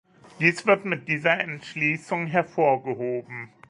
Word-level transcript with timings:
Dies 0.39 0.65
wird 0.65 0.83
mit 0.83 1.07
dieser 1.07 1.39
Entschließung 1.39 2.25
hervorgehoben. 2.25 3.53